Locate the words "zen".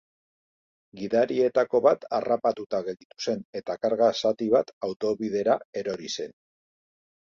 3.29-3.47, 6.21-6.39